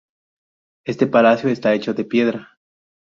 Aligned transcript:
Este 0.83 1.05
palacio 1.05 1.47
está 1.51 1.75
hecho 1.75 1.93
de 1.93 2.05
piedra. 2.05 2.57